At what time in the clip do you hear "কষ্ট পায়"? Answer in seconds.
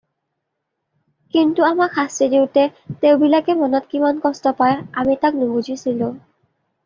4.25-4.77